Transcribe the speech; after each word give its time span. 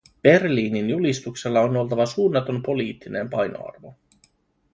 Berliinin 0.25 0.87
julistuksella 0.89 1.61
on 1.61 1.77
oltava 1.77 2.05
suunnaton 2.05 2.63
poliittinen 2.63 3.29
painoarvo. 3.29 3.95